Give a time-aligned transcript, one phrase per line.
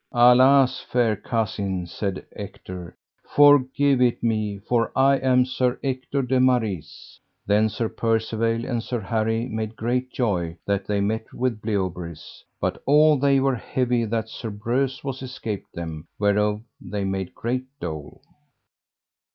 [0.13, 2.95] Alas, fair cousin, said Ector,
[3.35, 7.19] forgive it me, for I am Sir Ector de Maris.
[7.45, 12.81] Then Sir Percivale and Sir Harry made great joy that they met with Bleoberis, but
[12.87, 18.21] all they were heavy that Sir Breuse was escaped them, whereof they made great dole.